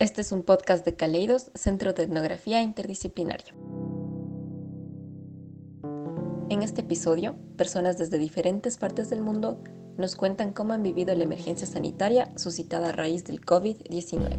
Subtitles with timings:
[0.00, 3.52] Este es un podcast de Caleidos, Centro de Etnografía Interdisciplinario.
[6.50, 9.60] En este episodio, personas desde diferentes partes del mundo
[9.96, 14.36] nos cuentan cómo han vivido la emergencia sanitaria suscitada a raíz del COVID-19.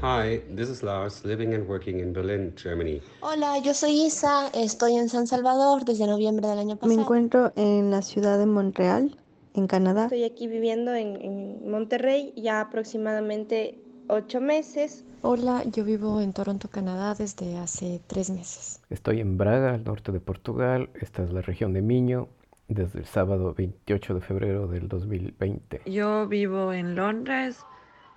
[0.00, 3.02] Hi, this is Lars, living and working in Berlin, Germany.
[3.20, 6.96] Hola, yo soy Isa, estoy en San Salvador desde noviembre del año pasado.
[6.96, 9.14] Me encuentro en la ciudad de Montreal,
[9.52, 10.04] en Canadá.
[10.04, 15.04] Estoy aquí viviendo en, en Monterrey ya aproximadamente ocho meses.
[15.22, 18.82] Hola, yo vivo en Toronto, Canadá desde hace tres meses.
[18.90, 20.90] Estoy en Braga, al norte de Portugal.
[21.00, 22.28] Esta es la región de Miño,
[22.68, 25.82] desde el sábado 28 de febrero del 2020.
[25.86, 27.58] Yo vivo en Londres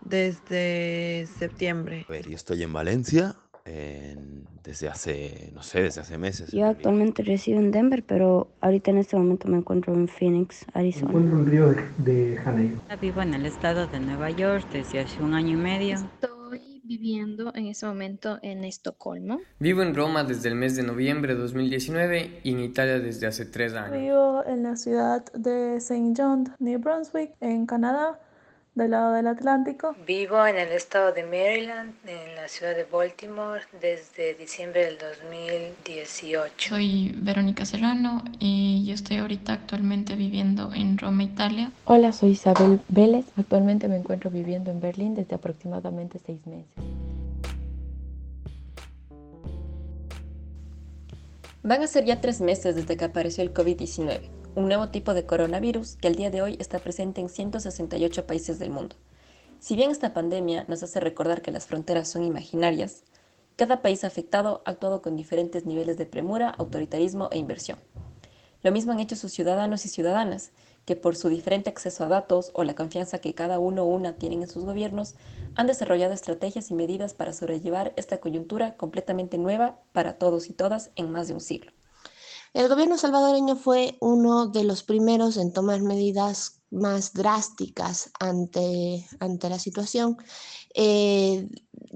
[0.02, 2.06] desde septiembre.
[2.08, 3.36] A ver, yo estoy en Valencia
[3.68, 6.52] en- desde hace, no sé, desde hace meses.
[6.52, 10.82] Yo actualmente resido en Denver, pero ahorita en este momento me encuentro en Phoenix, Me
[10.82, 11.08] Arizona.
[11.12, 11.86] encuentro en Río de,
[12.32, 12.82] de Janeiro.
[13.00, 15.96] Vivo en el estado de Nueva York desde hace un año y medio.
[15.96, 19.40] Estoy viviendo en este momento en Estocolmo.
[19.60, 23.46] Vivo en Roma desde el mes de noviembre de 2019 y en Italia desde hace
[23.46, 23.98] tres años.
[24.02, 26.14] Vivo en la ciudad de St.
[26.18, 28.20] John, New Brunswick, en Canadá,
[28.78, 29.96] del lado del Atlántico.
[30.06, 36.70] Vivo en el estado de Maryland, en la ciudad de Baltimore, desde diciembre del 2018.
[36.70, 41.72] Soy Verónica Serrano y yo estoy ahorita actualmente viviendo en Roma, Italia.
[41.86, 43.26] Hola, soy Isabel Vélez.
[43.36, 46.68] Actualmente me encuentro viviendo en Berlín desde aproximadamente seis meses.
[51.64, 54.22] Van a ser ya tres meses desde que apareció el COVID-19,
[54.58, 58.58] un nuevo tipo de coronavirus que al día de hoy está presente en 168 países
[58.58, 58.96] del mundo.
[59.60, 63.04] Si bien esta pandemia nos hace recordar que las fronteras son imaginarias,
[63.56, 67.78] cada país afectado ha actuado con diferentes niveles de premura, autoritarismo e inversión.
[68.64, 70.50] Lo mismo han hecho sus ciudadanos y ciudadanas,
[70.86, 74.14] que por su diferente acceso a datos o la confianza que cada uno o una
[74.14, 75.14] tienen en sus gobiernos,
[75.54, 80.90] han desarrollado estrategias y medidas para sobrellevar esta coyuntura completamente nueva para todos y todas
[80.96, 81.77] en más de un siglo.
[82.58, 89.48] El gobierno salvadoreño fue uno de los primeros en tomar medidas más drásticas ante, ante
[89.48, 90.18] la situación.
[90.74, 91.48] Eh,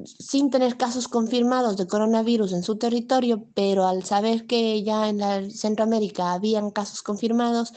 [0.05, 5.17] sin tener casos confirmados de coronavirus en su territorio, pero al saber que ya en
[5.17, 7.73] la Centroamérica habían casos confirmados,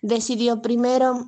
[0.00, 1.26] decidió primero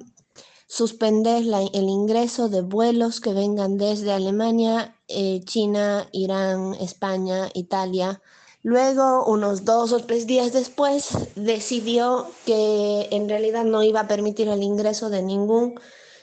[0.66, 1.44] suspender
[1.74, 8.22] el ingreso de vuelos que vengan desde Alemania, eh, China, Irán, España, Italia.
[8.64, 14.48] Luego, unos dos o tres días después, decidió que en realidad no iba a permitir
[14.48, 15.78] el ingreso de ningún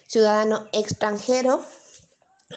[0.07, 1.63] ciudadano extranjero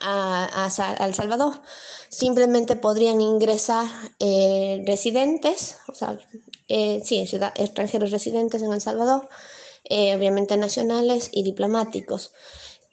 [0.00, 1.60] a, El Salvador.
[2.08, 3.86] Simplemente podrían ingresar
[4.20, 6.18] eh, residentes, o sea,
[6.68, 9.28] eh, sí, ciudad- extranjeros residentes en El Salvador,
[9.84, 12.32] eh, obviamente nacionales y diplomáticos.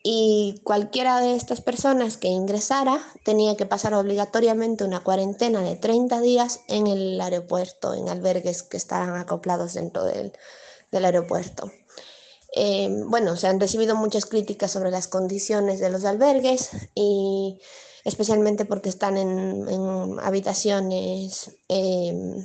[0.04, 6.22] Y cualquiera de estas personas que ingresara tenía que pasar obligatoriamente una cuarentena de 30
[6.22, 10.34] días en el aeropuerto, en albergues que estaban acoplados dentro del,
[10.92, 11.72] del aeropuerto.
[12.56, 17.62] Eh, bueno, se han recibido muchas críticas sobre las condiciones de los albergues y
[18.04, 22.44] especialmente porque están en, en habitaciones eh,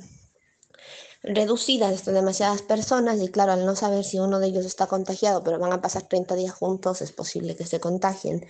[1.33, 5.43] reducidas, están demasiadas personas y claro, al no saber si uno de ellos está contagiado,
[5.43, 8.45] pero van a pasar 30 días juntos, es posible que se contagien.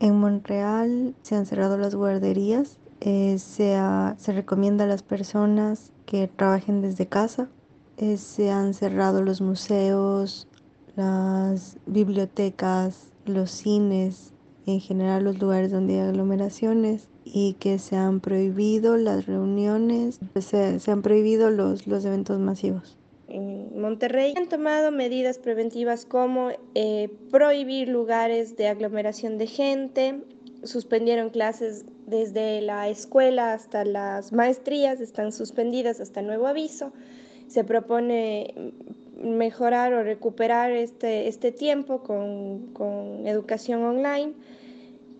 [0.00, 2.78] En Montreal se han cerrado las guarderías.
[3.00, 7.52] eh, se recomienda a las personas que trabajen desde casa.
[7.96, 10.48] eh, se han cerrado los museos,
[10.94, 14.34] las bibliotecas, los cines,
[14.66, 20.80] en general los lugares donde hay aglomeraciones y que se han prohibido las reuniones, se,
[20.80, 22.96] se han prohibido los, los eventos masivos.
[23.28, 30.22] En Monterrey han tomado medidas preventivas como eh, prohibir lugares de aglomeración de gente,
[30.62, 36.92] suspendieron clases desde la escuela hasta las maestrías, están suspendidas hasta nuevo aviso.
[37.48, 38.72] Se propone
[39.22, 44.32] mejorar o recuperar este, este tiempo con, con educación online.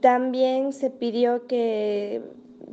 [0.01, 2.23] También se pidió que,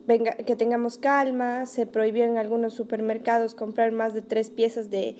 [0.05, 5.15] venga, que tengamos calma, se prohibió en algunos supermercados comprar más de tres piezas de,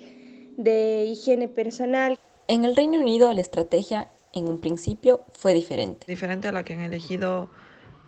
[0.56, 2.16] de higiene personal.
[2.48, 6.06] En el Reino Unido la estrategia en un principio fue diferente.
[6.06, 7.48] Diferente a la que han elegido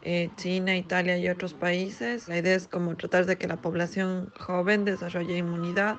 [0.05, 2.29] eh, China, Italia y otros países.
[2.29, 5.99] La idea es como tratar de que la población joven desarrolle inmunidad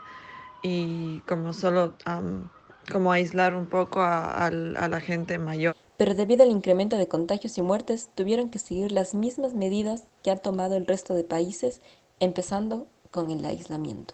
[0.64, 2.50] y como solo am,
[2.92, 5.76] como aislar un poco a, a la- a la gente mayor.
[6.00, 10.32] Pero debido al incremento de contagios y muertes, tuvieron que seguir las mismas medidas que
[10.32, 11.82] han tomado el resto de países,
[12.22, 14.14] empezando con el aislamiento.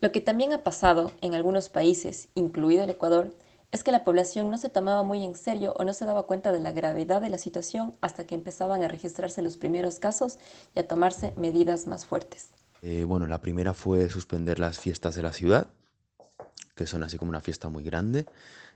[0.00, 3.34] Lo que también ha pasado en algunos países, incluido el Ecuador,
[3.72, 6.52] es que la población no se tomaba muy en serio o no se daba cuenta
[6.52, 10.38] de la gravedad de la situación hasta que empezaban a registrarse los primeros casos
[10.76, 12.50] y a tomarse medidas más fuertes.
[12.80, 15.66] Eh, bueno, la primera fue suspender las fiestas de la ciudad,
[16.74, 18.26] que son así como una fiesta muy grande,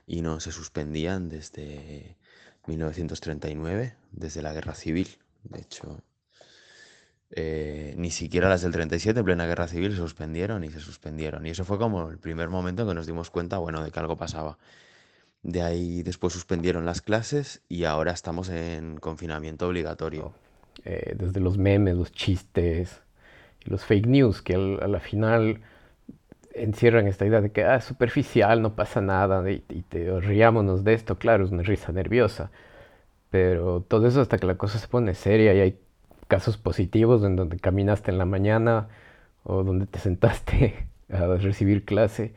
[0.05, 2.15] y no se suspendían desde
[2.67, 5.17] 1939, desde la guerra civil.
[5.43, 6.01] De hecho,
[7.31, 11.45] eh, ni siquiera las del 37, en plena guerra civil, se suspendieron y se suspendieron.
[11.45, 13.99] Y eso fue como el primer momento en que nos dimos cuenta, bueno, de que
[13.99, 14.57] algo pasaba.
[15.43, 20.33] De ahí después suspendieron las clases y ahora estamos en confinamiento obligatorio.
[20.85, 23.01] Eh, desde los memes, los chistes
[23.67, 25.61] los fake news, que a la final
[26.63, 30.93] encierran esta idea de que ah, superficial, no pasa nada, y, y te riámonos de
[30.93, 32.51] esto, claro, es una risa nerviosa.
[33.29, 35.79] Pero todo eso hasta que la cosa se pone seria y hay
[36.27, 38.89] casos positivos en donde caminaste en la mañana
[39.43, 42.33] o donde te sentaste a recibir clase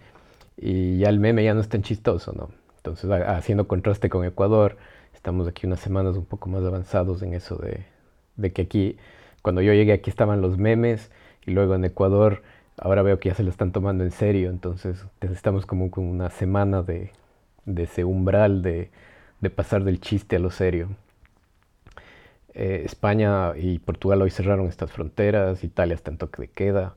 [0.57, 2.51] y ya el meme ya no es tan chistoso, ¿no?
[2.79, 4.79] Entonces, haciendo contraste con Ecuador,
[5.15, 7.85] estamos aquí unas semanas un poco más avanzados en eso de,
[8.37, 8.97] de que aquí,
[9.43, 11.11] cuando yo llegué aquí estaban los memes
[11.47, 12.43] y luego en Ecuador
[12.81, 16.31] ahora veo que ya se lo están tomando en serio, entonces estamos como con una
[16.31, 17.13] semana de,
[17.67, 18.91] ese umbral de,
[19.55, 20.89] pasar del chiste a lo serio.
[22.55, 26.97] Eh, España y Portugal hoy cerraron estas fronteras, Italia está en toque de queda.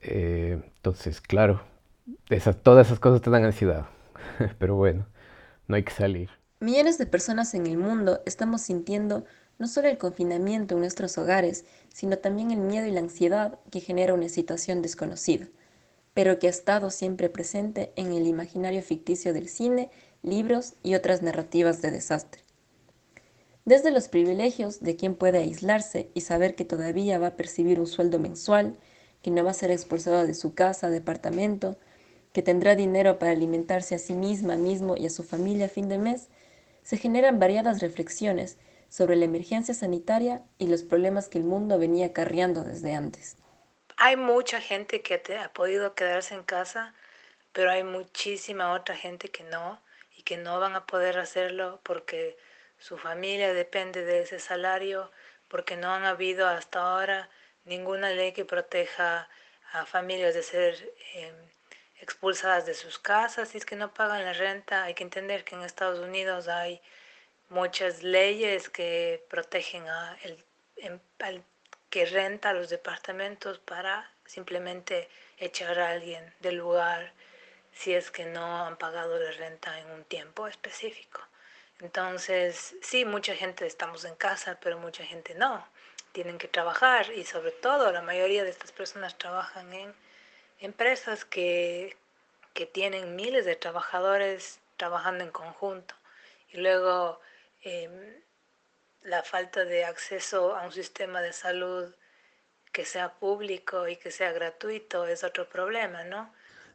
[0.00, 1.60] Eh, entonces, claro,
[2.62, 3.86] todas esas cosas te dan ansiedad,
[4.58, 5.06] pero bueno,
[5.68, 6.30] no hay que salir.
[6.60, 9.24] Millones de personas en el mundo estamos sintiendo
[9.58, 13.80] no solo el confinamiento en nuestros hogares, sino también el miedo y la ansiedad que
[13.80, 15.48] genera una situación desconocida,
[16.12, 19.90] pero que ha estado siempre presente en el imaginario ficticio del cine,
[20.22, 22.42] libros y otras narrativas de desastre.
[23.64, 27.86] Desde los privilegios de quien puede aislarse y saber que todavía va a percibir un
[27.86, 28.76] sueldo mensual,
[29.22, 31.78] que no va a ser expulsado de su casa, departamento,
[32.34, 35.88] que tendrá dinero para alimentarse a sí misma, mismo y a su familia a fin
[35.88, 36.28] de mes,
[36.82, 38.58] se generan variadas reflexiones
[38.94, 43.36] sobre la emergencia sanitaria y los problemas que el mundo venía acarreando desde antes.
[43.96, 46.94] Hay mucha gente que ha podido quedarse en casa,
[47.52, 49.82] pero hay muchísima otra gente que no
[50.16, 52.38] y que no van a poder hacerlo porque
[52.78, 55.10] su familia depende de ese salario
[55.48, 57.28] porque no han habido hasta ahora
[57.64, 59.28] ninguna ley que proteja
[59.72, 61.34] a familias de ser em,
[62.00, 64.84] expulsadas de sus casas si es que no pagan la renta.
[64.84, 66.80] Hay que entender que en Estados Unidos hay
[67.48, 70.44] muchas leyes que protegen a el,
[70.76, 71.00] em,
[71.90, 75.08] que renta los departamentos para simplemente
[75.38, 77.12] echar a alguien del lugar
[77.72, 81.20] si es que no han pagado la renta en un tiempo específico.
[81.80, 85.66] Entonces, sí, mucha gente estamos en casa, pero mucha gente no.
[86.12, 89.94] Tienen que trabajar y sobre todo la mayoría de estas personas trabajan en
[90.60, 91.96] empresas que,
[92.54, 95.94] que tienen miles de trabajadores trabajando en conjunto.
[96.50, 97.20] Y luego
[97.64, 98.22] em,
[99.02, 101.94] la falta de acceso a un sistema de salud
[102.72, 106.32] que sea público y que sea gratuito es otro problema, ¿no?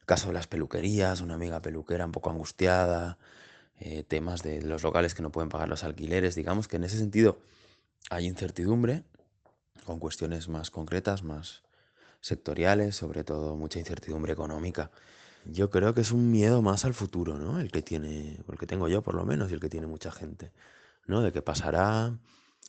[0.09, 3.19] caso de las peluquerías, una amiga peluquera un poco angustiada,
[3.79, 6.33] eh, temas de los locales que no pueden pagar los alquileres.
[6.33, 7.37] Digamos que en ese sentido
[8.09, 9.03] hay incertidumbre
[9.85, 11.61] con cuestiones más concretas, más
[12.21, 14.89] sectoriales, sobre todo mucha incertidumbre económica.
[15.45, 17.59] Yo creo que es un miedo más al futuro, ¿no?
[17.59, 20.11] El que tiene, el que tengo yo por lo menos y el que tiene mucha
[20.11, 20.51] gente,
[21.09, 21.21] ¿no?
[21.21, 22.17] De qué pasará,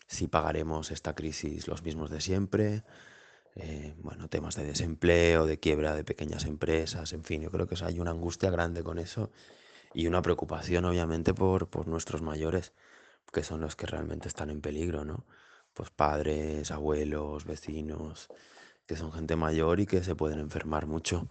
[0.09, 2.83] si pagaremos esta crisis los mismos de siempre,
[3.55, 7.77] eh, bueno, temas de desempleo, de quiebra de pequeñas empresas, en fin, yo creo que
[7.85, 9.31] hay una angustia grande con eso
[9.95, 12.73] y una preocupación obviamente por, por nuestros mayores,
[13.33, 15.27] que son los que realmente están en peligro, ¿no?
[15.75, 18.29] Pues padres, abuelos, vecinos,
[18.87, 21.29] que son gente mayor y que se pueden enfermar mucho.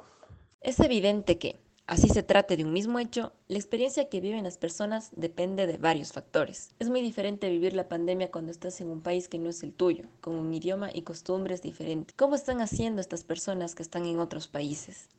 [0.62, 4.60] Es evidente que, así se trate de un mismo hecho, la experiencia que viven las
[4.60, 6.69] personas depende de varios factores.
[6.77, 9.74] Es muy diferente vivir la pandemia cuando estás en un país que no es el
[9.74, 12.15] tuyo, con un idioma y costumbres diferentes.
[12.15, 15.10] ¿Cómo están haciendo estas personas que están en otros países?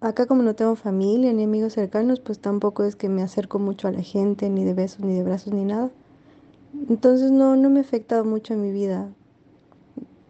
[0.00, 3.86] Acá como no tengo familia ni amigos cercanos, pues tampoco es que me acerco mucho
[3.86, 5.92] a la gente, ni de besos, ni de brazos, ni nada.
[6.88, 9.08] Entonces no, no me ha afectado mucho en mi vida.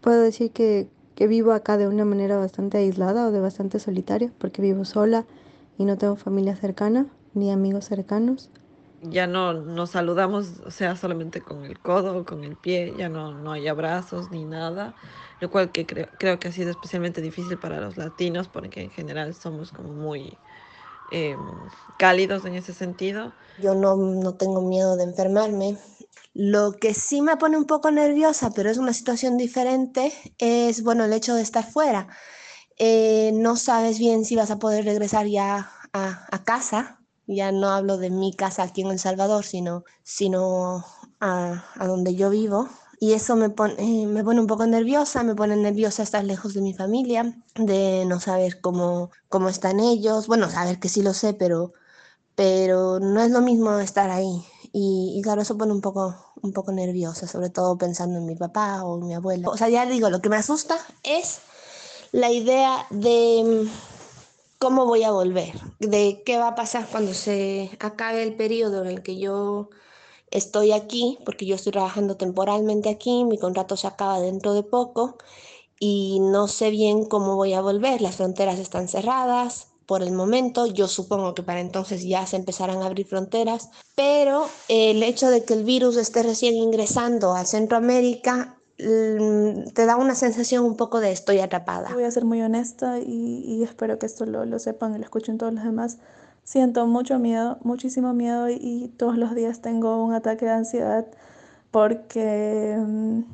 [0.03, 4.31] Puedo decir que, que vivo acá de una manera bastante aislada o de bastante solitaria,
[4.37, 5.25] porque vivo sola
[5.77, 8.51] y no tengo familia cercana, ni amigos cercanos.
[9.01, 13.33] Ya no nos saludamos, o sea, solamente con el codo, con el pie, ya no,
[13.33, 14.95] no hay abrazos ni nada
[15.41, 18.91] lo cual que creo, creo que ha sido especialmente difícil para los latinos porque en
[18.91, 20.33] general somos como muy
[21.11, 21.37] eh,
[21.99, 23.33] cálidos en ese sentido.
[23.57, 25.77] Yo no, no tengo miedo de enfermarme.
[26.35, 31.05] Lo que sí me pone un poco nerviosa, pero es una situación diferente, es bueno
[31.05, 32.09] el hecho de estar fuera.
[32.79, 37.99] Eh, no sabes bien si vas a poder regresar ya a, casa Ya no hablo
[37.99, 40.85] de mi casa aquí en El Salvador, sino, sino
[41.21, 42.69] a, a donde yo vivo.
[43.03, 46.61] Y eso me pone, me pone un poco nerviosa, me pone nerviosa estar lejos de
[46.61, 50.29] mi familia, de no saber cómo, cómo están ellos.
[50.29, 51.73] Bueno, saber que sí lo sé, pero,
[52.37, 54.45] pero no es lo mismo estar ahí.
[54.73, 58.37] Y, y, claro, eso pone un poco, un poco nerviosa, sobre todo pensando en mi
[58.37, 59.49] papá o mi abuela.
[59.49, 61.41] O sea, ya digo, lo que me asusta es
[62.13, 63.67] la idea de
[64.59, 68.89] cómo voy a volver, de qué va a pasar cuando se acabe el periodo en
[68.89, 69.71] el que yo
[70.31, 75.17] estoy aquí, porque yo estoy trabajando temporalmente aquí, mi contrato se acaba dentro de poco
[75.81, 78.03] y no sé bien cómo voy a volver.
[78.03, 82.83] Las fronteras están cerradas por el momento, yo supongo que para entonces ya se empezarán
[82.83, 88.59] a abrir fronteras, pero el hecho de que el virus esté recién ingresando a Centroamérica
[88.61, 91.91] mm, te da una sensación un poco de estoy atrapada.
[91.93, 95.05] Voy a ser muy honesta y, y espero que esto lo, lo, sepan y lo
[95.05, 95.99] escuchen todos los demás.
[96.45, 101.07] Siento mucho miedo, muchísimo miedo y, y todos los días tengo un ataque de ansiedad
[101.73, 103.25] porque um,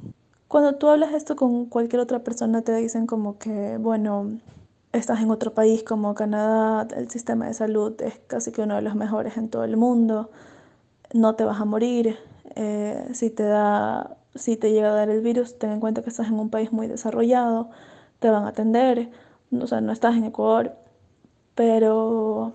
[0.48, 4.38] cuando tú hablas esto con cualquier otra persona te dicen como que, bueno,
[4.92, 8.82] estás en otro país como Canadá, el sistema de salud es casi que uno de
[8.82, 10.30] los mejores en todo el mundo,
[11.12, 12.16] no te vas a morir,
[12.54, 16.10] eh, si te da, si te llega a dar el virus, ten en cuenta que
[16.10, 17.70] estás en un país muy desarrollado,
[18.18, 19.10] te van a atender,
[19.52, 20.76] o sea, no estás en Ecuador,
[21.54, 22.52] pero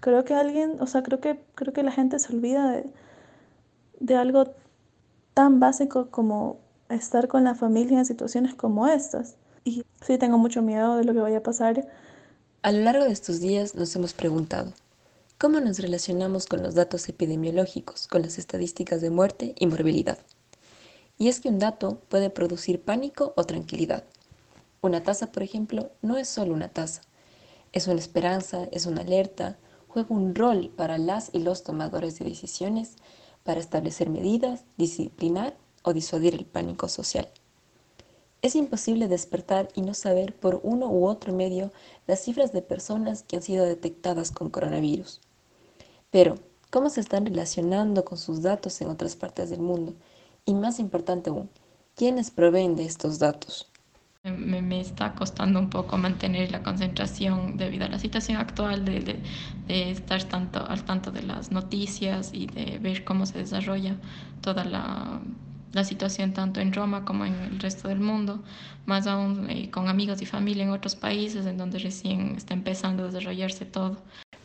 [0.00, 2.90] creo que alguien, o sea, creo que, creo que la gente se olvida de,
[4.00, 4.54] de algo
[5.34, 6.58] tan básico como
[6.88, 9.36] estar con la familia en situaciones como estas.
[9.64, 11.86] Y sí tengo mucho miedo de lo que vaya a pasar.
[12.62, 14.72] A lo largo de estos días nos hemos preguntado,
[15.36, 20.18] ¿cómo nos relacionamos con los datos epidemiológicos, con las estadísticas de muerte y morbilidad?
[21.18, 24.04] Y es que un dato puede producir pánico o tranquilidad.
[24.80, 27.02] Una tasa, por ejemplo, no es solo una tasa.
[27.72, 29.58] Es una esperanza, es una alerta,
[29.88, 32.96] juega un rol para las y los tomadores de decisiones,
[33.42, 37.28] para establecer medidas, disciplinar o disuadir el pánico social.
[38.40, 41.72] Es imposible despertar y no saber por uno u otro medio
[42.06, 45.20] las cifras de personas que han sido detectadas con coronavirus.
[46.12, 46.36] Pero,
[46.70, 49.94] ¿cómo se están relacionando con sus datos en otras partes del mundo?
[50.48, 51.50] Y más importante aún,
[51.94, 53.70] ¿quiénes proveen de estos datos?
[54.24, 59.00] Me, me, está costando un poco mantener la concentración debido a la situación actual de,
[59.00, 59.22] de,
[59.66, 63.96] de, estar tanto al tanto de las noticias y de ver cómo se desarrolla
[64.40, 65.20] toda la
[65.72, 68.42] la situación tanto en Roma como en el resto del mundo,
[68.86, 73.02] más aún eh, con amigos y familia en otros países en donde recién está empezando
[73.02, 73.98] a desarrollarse todo.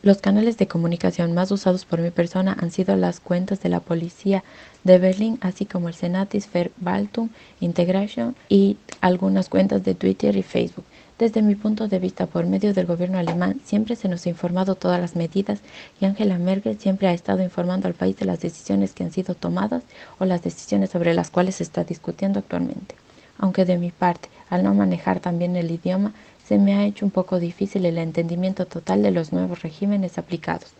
[0.04, 3.80] Los canales de comunicación más usados por mi persona han sido las cuentas de la
[3.80, 4.44] policía
[4.82, 7.30] de Berlín, así como el Senatis Verwaltung
[7.60, 10.84] Integration y algunas cuentas de Twitter y Facebook.
[11.18, 14.74] Desde mi punto de vista, por medio del gobierno alemán, siempre se nos ha informado
[14.74, 15.60] todas las medidas
[15.98, 19.34] y Angela Merkel siempre ha estado informando al país de las decisiones que han sido
[19.34, 19.84] tomadas
[20.18, 22.94] o las decisiones sobre las cuales se está discutiendo actualmente.
[23.38, 26.14] Aunque de mi parte, al no manejar también el idioma,
[26.46, 30.72] se me ha hecho un poco difícil el entendimiento total de los nuevos regímenes aplicados.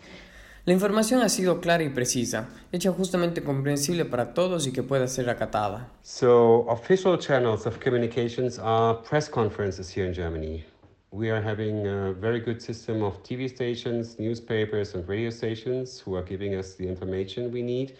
[0.65, 5.07] La información ha sido clara y precisa, hecha justamente comprensible para todos y que pueda
[5.07, 5.89] ser acatada.
[6.01, 10.63] So, official channels of communications are press conferences here in Germany.
[11.11, 16.15] We are having a very good system of TV stations, newspapers, and radio stations who
[16.15, 17.93] are giving us the information we need.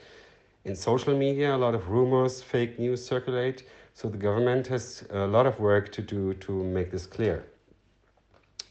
[0.64, 3.64] In social media, a lot of rumors, fake news circulate,
[3.96, 7.44] so the government has a lot of work to do to make this clear.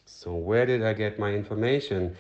[0.04, 2.14] So, where did I get my information?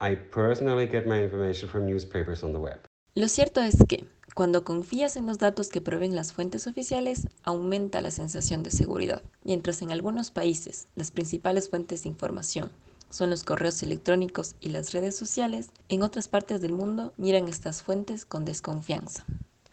[0.00, 2.78] I personally get my information from newspapers on the web.
[3.14, 8.00] Lo cierto es que, cuando confías en los datos que proveen las fuentes oficiales, aumenta
[8.00, 12.70] la sensación de seguridad, mientras en algunos países las principales fuentes de información
[13.10, 17.82] son los correos electrónicos y las redes sociales, en otras partes del mundo miran estas
[17.82, 19.26] fuentes con desconfianza.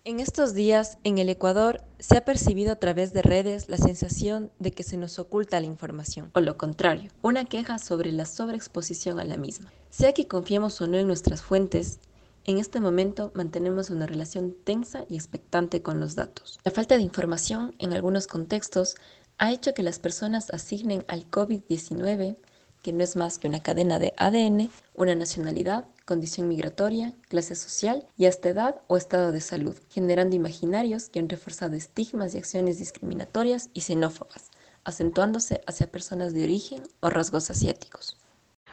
[0.08, 4.54] En estos días, en el Ecuador, se ha percibido a través de redes la sensación
[4.58, 9.20] de que se nos oculta la información, o lo contrario, una queja sobre la sobreexposición
[9.20, 9.70] a la misma.
[9.90, 12.00] Sea que confiemos o no en nuestras fuentes,
[12.46, 16.58] en este momento mantenemos una relación tensa y expectante con los datos.
[16.64, 18.96] La falta de información, en algunos contextos,
[19.38, 22.38] ha hecho que las personas asignen al COVID-19
[22.82, 28.08] que no es más que una cadena de ADN, una nacionalidad, condición migratoria, clase social
[28.18, 32.80] y hasta edad o estado de salud, generando imaginarios que han reforzado estigmas y acciones
[32.80, 34.50] discriminatorias y xenófobas,
[34.86, 38.18] acentuándose hacia personas de origen o rasgos asiáticos.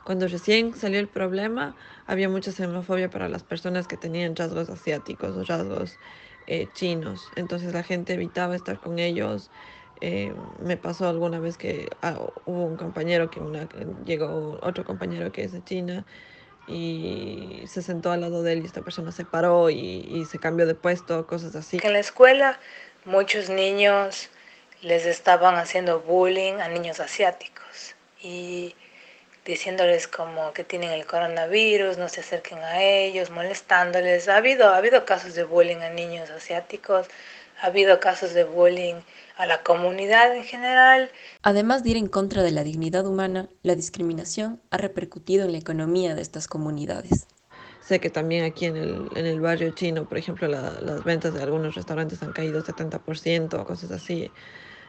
[0.05, 1.75] Cuando recién salió el problema,
[2.07, 5.99] había mucha xenofobia para las personas que tenían rasgos asiáticos o rasgos
[6.47, 7.21] eh, chinos.
[7.35, 9.51] Entonces la gente evitaba estar con ellos,
[10.01, 13.69] eh, me pasó alguna vez que ah, hubo un compañero que una,
[14.05, 16.07] llegó otro compañero que es de China
[16.67, 20.39] y se sentó al lado de él y esta persona se paró y, y se
[20.39, 21.79] cambió de puesto, cosas así.
[21.83, 22.59] En la escuela
[23.05, 24.31] muchos niños
[24.81, 28.75] les estaban haciendo bullying a niños asiáticos y
[29.45, 34.29] diciéndoles como que tienen el coronavirus, no se acerquen a ellos, molestándoles.
[34.29, 37.09] Ha habido, ha habido casos de bullying a niños asiáticos,
[37.61, 38.97] ha habido casos de bullying
[39.37, 41.11] a la comunidad en general.
[41.43, 45.59] Además de ir en contra de la dignidad humana, la discriminación ha repercutido en la
[45.59, 47.27] economía de estas comunidades.
[47.81, 51.35] Sé que también aquí en el, en el barrio chino, por ejemplo, la, las ventas
[51.35, 54.31] de algunos restaurantes han caído 70% o cosas así.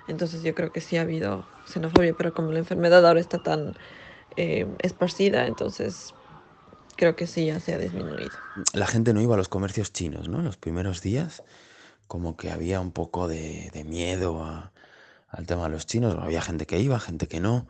[0.07, 3.75] Entonces yo creo que sí ha habido xenofobia, pero como la enfermedad ahora está tan
[4.37, 6.13] eh, esparcida, entonces
[6.95, 8.31] creo que sí ya se ha disminuido.
[8.73, 10.41] La gente no iba a los comercios chinos, ¿no?
[10.41, 11.43] Los primeros días,
[12.07, 14.71] como que había un poco de, de miedo a,
[15.29, 16.15] al tema de los chinos.
[16.19, 17.67] Había gente que iba, gente que no.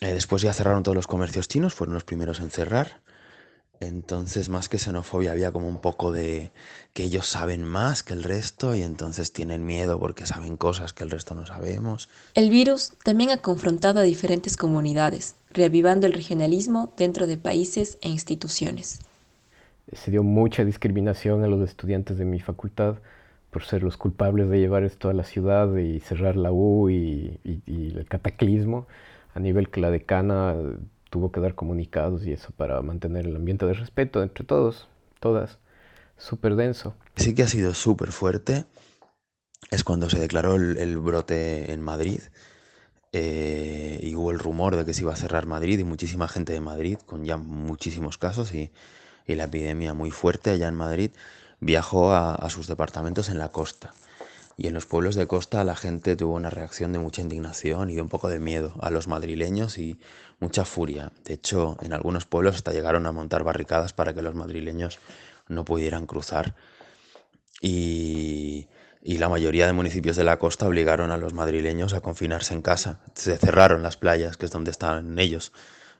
[0.00, 3.00] Eh, después ya cerraron todos los comercios chinos, fueron los primeros en cerrar.
[3.80, 6.50] Entonces, más que xenofobia, había como un poco de
[6.94, 11.04] que ellos saben más que el resto y entonces tienen miedo porque saben cosas que
[11.04, 12.08] el resto no sabemos.
[12.34, 18.08] El virus también ha confrontado a diferentes comunidades, reavivando el regionalismo dentro de países e
[18.08, 18.98] instituciones.
[19.92, 22.96] Se dio mucha discriminación a los estudiantes de mi facultad
[23.58, 27.40] por ser los culpables de llevar esto a la ciudad y cerrar la U y,
[27.42, 28.86] y, y el cataclismo,
[29.34, 30.54] a nivel que la decana
[31.10, 34.86] tuvo que dar comunicados y eso para mantener el ambiente de respeto entre todos,
[35.18, 35.58] todas,
[36.18, 36.94] súper denso.
[37.16, 38.64] Sí que ha sido súper fuerte,
[39.72, 42.20] es cuando se declaró el, el brote en Madrid
[43.10, 46.52] eh, y hubo el rumor de que se iba a cerrar Madrid y muchísima gente
[46.52, 48.70] de Madrid, con ya muchísimos casos y,
[49.26, 51.10] y la epidemia muy fuerte allá en Madrid,
[51.60, 53.94] viajó a, sus departamentos en la costa.
[54.56, 57.98] Y en los pueblos de costa la gente tuvo una reacción de mucha indignación y
[57.98, 59.98] un poco de miedo a los madrileños y
[60.40, 61.12] mucha furia.
[61.24, 64.98] De hecho, en algunos pueblos hasta llegaron a montar barricadas para que los madrileños
[65.48, 66.54] no pudieran cruzar.
[67.60, 68.66] Y,
[69.02, 72.62] y la mayoría de municipios de la costa obligaron a los madrileños a confinarse en
[72.62, 73.00] casa.
[73.14, 75.52] Se cerraron las playas, que es donde están ellos.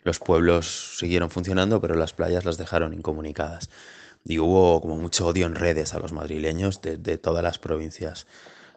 [0.03, 3.71] Los pueblos siguieron funcionando, pero las playas las dejaron incomunicadas.
[4.29, 8.29] Y hubo como mucho odio en redes a los madrileños de, de todas las provincias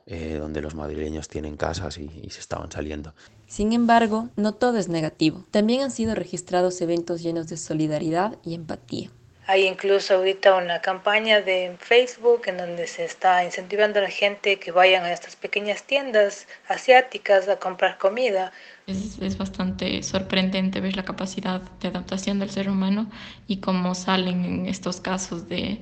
[0.08, 3.14] eh, donde los madrileños tienen casas y, y, se estaban saliendo.
[3.48, 5.46] Sin embargo, no todo es negativo.
[5.52, 9.12] También han sido registrados eventos llenos de solidaridad y empatía.
[9.48, 14.60] Hay incluso ahorita una campaña de Facebook en donde se está incentivando a la gente
[14.60, 18.54] que vayan a estas pequeñas tiendas asiáticas a comprar comida.
[18.88, 23.10] Es, es, bastante sorprendente ver la capacidad de adaptación del ser humano
[23.48, 25.82] y cómo salen en estos casos de,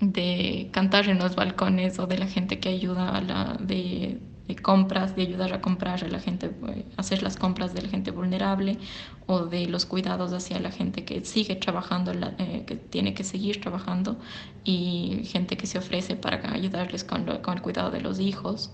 [0.00, 4.56] de cantar en los balcones o de la gente que ayuda a la de, de
[4.56, 8.10] compras, de ayudar a comprar a la gente, eh, hacer las compras de la gente
[8.10, 8.78] vulnerable
[9.26, 13.24] o de los cuidados hacia la gente que sigue trabajando, la, eh, que tiene que
[13.24, 14.18] seguir trabajando
[14.64, 18.72] y gente que se ofrece para ayudarles con, lo, con el cuidado de los hijos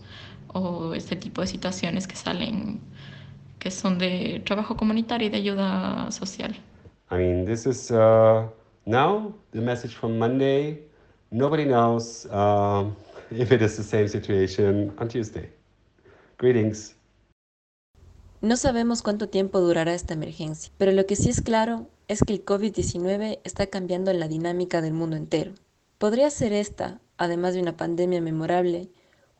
[0.49, 2.81] o este tipo de situaciones que salen,
[3.59, 6.55] que son de trabajo comunitario y de ayuda social.
[7.11, 8.47] I mean, this is uh,
[8.87, 10.83] now the message from Monday.
[11.31, 12.97] Nobody knows um,
[13.31, 15.51] if it is the same situation on Tuesday.
[16.39, 16.95] Greetings.
[18.41, 22.33] No sabemos cuánto tiempo durará esta emergencia, pero lo que sí es claro es que
[22.33, 25.55] el COVID-19 está cambiando la dinámica del mundo entero.
[25.99, 28.91] Podría ser esta, además de una pandemia memorable,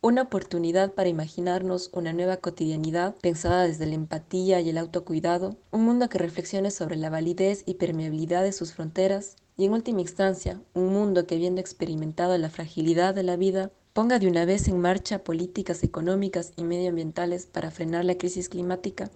[0.01, 5.85] una oportunidad para imaginarnos una nueva cotidianidad pensada desde la empatía y el autocuidado, un
[5.85, 10.61] mundo que reflexione sobre la validez y permeabilidad de sus fronteras y en última instancia,
[10.75, 14.81] un mundo que habiendo experimentado la fragilidad de la vida, ponga de una vez en
[14.81, 19.11] marcha políticas económicas y medioambientales para frenar la crisis climática